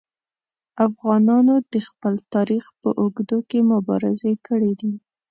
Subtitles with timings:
[0.87, 4.93] افغانانو د خپل تاریخ په اوږدو کې مبارزې کړي دي.